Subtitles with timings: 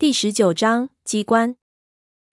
[0.00, 1.56] 第十九章机关。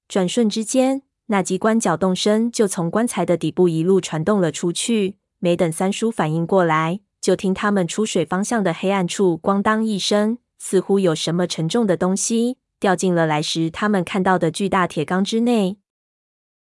[0.08, 5.17] 转瞬之间，那机关搅动声就从棺材的底部一路传动了出去。
[5.39, 15.79] 没等三叔反应过来，就听他们出水方向的黑暗处“咣当”一声，似乎有什么沉重的东西掉进了来时他们看到的巨大铁缸之内。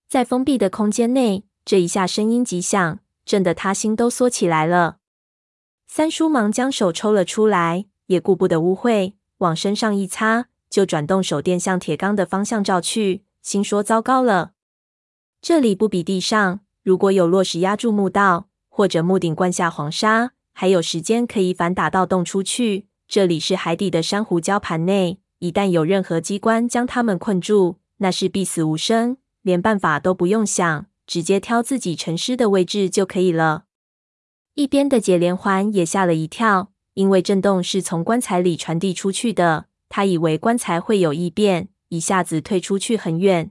[0.09, 4.97] 在封闭的空间内，这一下声音极响，震得他心都缩起来了。
[5.87, 10.47] 三叔忙将手抽了出来，也顾不得污秽，往身上一擦。
[10.75, 14.55] 就转动手电向铁缸的方向照去，心说：“糟糕了，
[15.41, 22.89] 这里不比地上，如果有落石压住墓道，或者墓顶灌下黄沙，还有时间可以反打到洞出去。
[23.07, 33.67] 这里是海底的珊瑚礁盘内，一旦有任何机关将他们困住，那是必死无生，连办法都不用想，直接挑自己沉尸的位置就可以了。”
[34.55, 39.67] 一边的解连环也吓了一跳，因为震动是从棺材里传递出去的。
[39.89, 43.51] 他以为棺材会有异变，一下子退出去很远。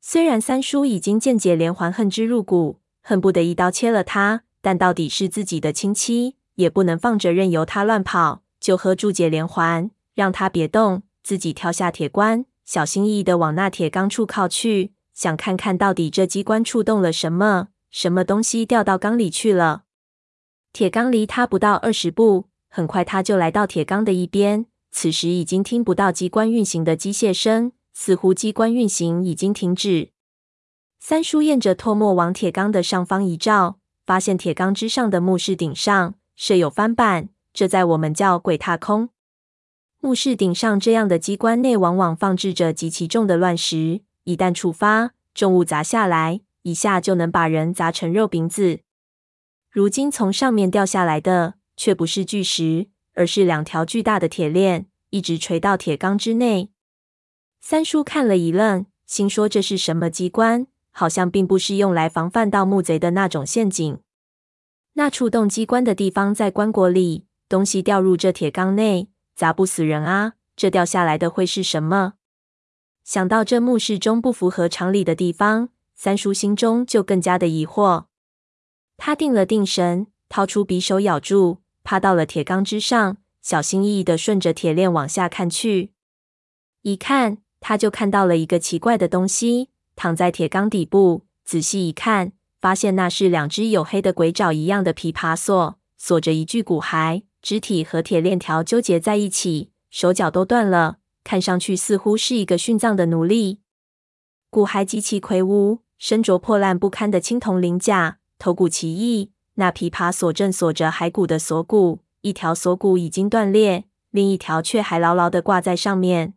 [0.00, 19.84] 虽然三叔已经见解连环恨之入骨，恨不得一刀切了他，但到底是自己的亲戚，也不能放着任由他乱跑，就喝住解连环，让他别动，自己跳下铁棺，小心翼翼的往那铁缸处靠去，想看看到底这机关触动了什么，什么东西掉到缸里去了。
[20.72, 24.66] 铁缸离他不到二十步，很快他就来到铁缸的一边。
[24.96, 30.10] 此时已经听不到机关运行的机械声，似乎机关运行已经停止。
[31.00, 39.08] 三叔沿着唾沫往铁缸的上方一照，发现铁缸之上的墓室顶上设有翻板，这在我们叫鬼踏空。
[39.98, 48.78] 墓室顶上这样的机关内往往放置着极其重的乱石，一旦触发，重物砸下来，一下就能把人砸成肉饼子。
[49.68, 52.86] 如今从上面掉下来的却不是巨石。
[53.14, 56.70] 而是两条巨大的铁链，一直垂到铁缸之内。
[57.60, 60.66] 三叔看了一愣，心说：“这是什么机关？
[60.90, 63.98] 好像并不是用来防范盗墓贼的那种陷阱。
[64.92, 70.34] 那触动机关的地方在棺椁里，东西掉入这铁缸内，砸不死人啊！
[70.54, 72.14] 这掉下来的会是什么？”
[73.02, 78.04] 想到这墓室中不符合常理的地方，三叔心中就更加的疑惑。
[78.96, 81.63] 他定了定神，掏出匕首，咬住。
[81.84, 85.92] 趴到了铁缸之上，小心翼翼地顺着铁链往下看去。
[86.80, 91.26] 一看，他就看到了一个奇怪的东西躺在铁缸底部。
[91.44, 103.60] 仔细一看，发现那是两只黝黑的鬼爪一样的琵琶锁，锁着一具骨骸，肢体和铁链条纠结在一起，手脚都断了，看上去似乎是一个殉葬的奴隶。
[104.48, 109.33] 骨骸极其魁梧，身着破烂不堪的青铜鳞甲，头骨奇异。
[109.54, 116.34] 那琵琶锁正锁着骸骨的锁骨，一条锁骨已经断裂，另一条却还牢牢地挂在上面。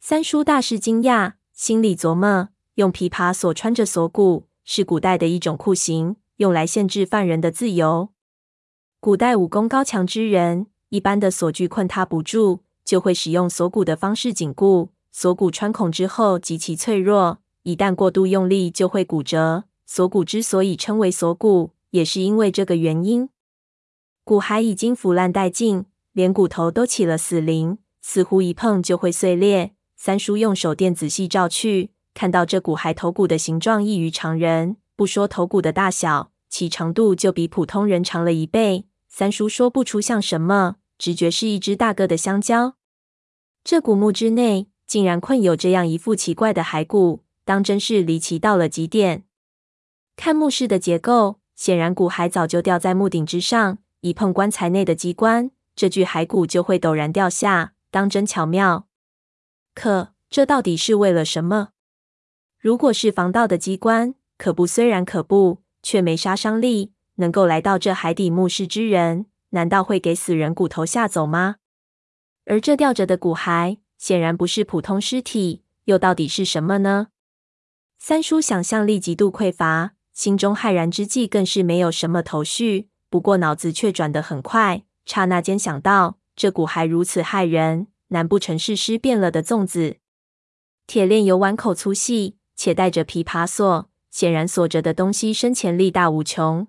[0.00, 8.10] 三叔大是惊讶，心里琢磨：用琵琶锁穿着锁骨是古代的一种酷刑，用来限制犯人的自由。
[9.00, 14.90] 古代武功高强之人，一般的锁具困他不住，就会使用锁骨的方式紧固。
[15.10, 19.64] 锁骨穿孔之后极其脆弱，一旦过度用力就会骨折。
[19.86, 21.70] 锁骨之所以称为锁骨。
[21.90, 23.30] 也是因为这个原因，
[24.24, 29.74] 骨骸已经腐烂殆尽，连骨头都起了死灵，似乎一碰就会碎裂。
[29.96, 38.86] 三叔用手电仔细照去，看到这骨骸头骨的形状异于常人，不说头骨的大小，其长度就比普通人长了一倍。
[39.08, 42.74] 三叔说不出像什么，直觉是一只大个的香蕉。
[43.64, 49.24] 这古墓之内竟然困有这样一副奇怪的骸骨，当真是离奇到了极点。
[50.14, 51.40] 看墓室的结构。
[51.58, 58.86] 显然，骨骸早就吊在墓顶之上，一碰棺材内的机关，这具骸骨就会陡然掉下，当真巧妙。
[59.74, 61.70] 可这到底是为了什么？
[62.60, 66.92] 如果是防盗的机关，可怖虽然可怖，却没杀伤力。
[67.16, 71.56] 能够来到这海底墓室之人，难道会给死人骨头吓走吗？
[72.46, 77.08] 而这吊着的骨骸，显然不是普通尸体，又到底是什么呢？
[77.98, 79.94] 三叔想象力极度匮乏。
[80.18, 82.88] 心中骇然之际，更是没有什么头绪。
[83.08, 89.98] 不过脑子却转得很快，刹那间想到，这骨骸如此骇人，难不成是尸变了的粽子？
[90.88, 96.66] 铁链有碗口粗细，且带着琵琶锁，显然锁着的东西生前力大无穷。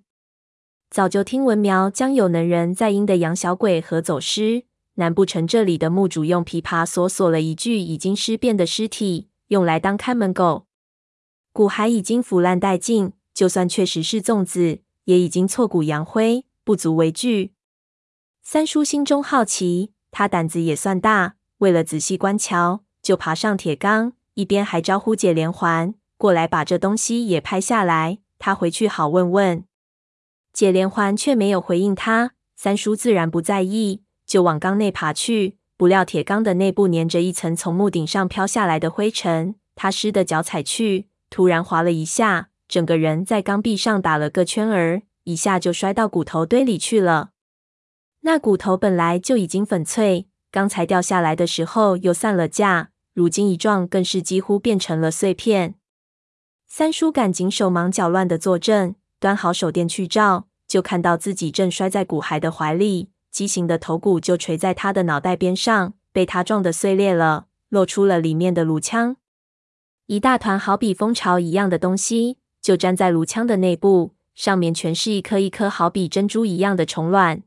[0.92, 10.68] 早就听闻苗疆有能人在阴的养小鬼和走尸，难不成这里的墓主用琵琶锁锁了一具已经尸变的尸体，用来当看门狗？
[11.52, 13.14] 骨骸已经腐烂殆尽。
[13.40, 17.54] 就算确实是粽子，也已经挫骨扬灰，不足为惧。
[18.44, 29.64] 三叔心中好奇，他胆子也算大，为了仔细观瞧，就爬上铁缸，一边还招呼解连环过来把这东西也拍下来，他回去好问问。
[30.52, 35.56] 解连环却没有回应他，三叔自然不在意，就往缸内爬去。
[35.78, 47.32] 不料铁缸的内部粘着一层从木顶上飘下来的灰尘，他湿的脚踩去，突然滑了一下，整个人在缸壁上打了个圈儿，一下就摔到骨头堆里去了。
[48.22, 55.74] 那骨头本来就已经粉脆，刚才掉下来的时候又散了架，如今一撞更是几乎变成了碎片。
[56.68, 63.10] 三叔赶紧手忙脚乱的坐正，端好手电去照，就看到自己正摔在骨骸的怀里。
[63.32, 69.16] 畸形的头骨就垂在他的脑袋边上，被他撞得碎裂了，露出了里面的颅腔。
[70.08, 72.38] 一大团好比蜂巢一样的东西，
[72.70, 77.42] 就粘在炉腔的内部，上面全是一颗一颗好比珍珠一样的虫卵，